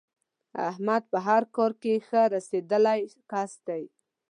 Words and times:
احمد 0.69 1.03
په 1.11 1.17
هر 1.27 1.43
کار 1.55 1.71
کې 1.81 2.03
ښه 2.07 2.21
رسېدلی 2.35 3.01
کس 3.31 3.51
دی. 3.67 3.83